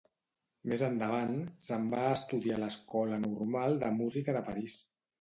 Més 0.71 0.83
endavant, 0.87 1.35
se'n 1.67 1.87
va 1.93 2.01
a 2.07 2.15
estudiar 2.15 2.59
a 2.59 2.65
l'Escola 2.65 3.23
Normal 3.29 3.81
de 3.87 3.97
Música 4.03 4.41
de 4.41 4.47
París. 4.53 4.85